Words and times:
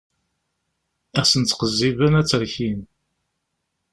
Ad 1.19 1.25
sen-ttqezziben, 1.29 2.17
ad 2.19 2.25
tt-rkin. 2.27 2.81